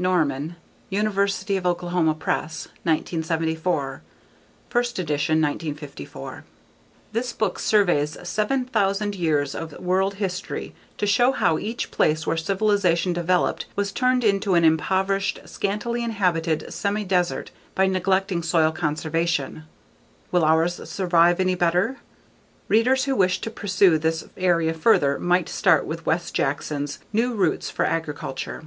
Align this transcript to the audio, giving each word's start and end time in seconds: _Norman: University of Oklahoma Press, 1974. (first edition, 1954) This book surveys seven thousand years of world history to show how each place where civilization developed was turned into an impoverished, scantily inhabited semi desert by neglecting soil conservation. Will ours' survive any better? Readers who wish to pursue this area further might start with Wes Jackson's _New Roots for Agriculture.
_Norman: 0.00 0.54
University 0.90 1.56
of 1.56 1.66
Oklahoma 1.66 2.14
Press, 2.14 2.66
1974. 2.84 4.00
(first 4.70 4.96
edition, 4.96 5.42
1954) 5.42 6.44
This 7.10 7.32
book 7.32 7.58
surveys 7.58 8.16
seven 8.22 8.64
thousand 8.64 9.16
years 9.16 9.56
of 9.56 9.72
world 9.80 10.14
history 10.22 10.72
to 10.98 11.04
show 11.08 11.32
how 11.32 11.58
each 11.58 11.90
place 11.90 12.28
where 12.28 12.36
civilization 12.36 13.12
developed 13.12 13.66
was 13.74 13.90
turned 13.90 14.22
into 14.22 14.54
an 14.54 14.64
impoverished, 14.64 15.40
scantily 15.46 16.04
inhabited 16.04 16.72
semi 16.72 17.02
desert 17.02 17.50
by 17.74 17.88
neglecting 17.88 18.40
soil 18.44 18.70
conservation. 18.70 19.64
Will 20.30 20.44
ours' 20.44 20.88
survive 20.88 21.40
any 21.40 21.56
better? 21.56 21.96
Readers 22.68 23.06
who 23.06 23.16
wish 23.16 23.40
to 23.40 23.50
pursue 23.50 23.98
this 23.98 24.26
area 24.36 24.74
further 24.74 25.18
might 25.18 25.48
start 25.48 25.86
with 25.86 26.06
Wes 26.06 26.30
Jackson's 26.30 27.00
_New 27.12 27.36
Roots 27.36 27.68
for 27.68 27.84
Agriculture. 27.84 28.62